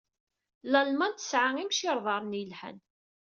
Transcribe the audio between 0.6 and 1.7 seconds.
Lalman tesɛa